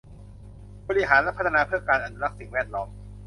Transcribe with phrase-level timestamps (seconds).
[0.87, 2.89] บริหารและพัฒนาเพื่อการอนุรักษ์สิ่งแวดล้อม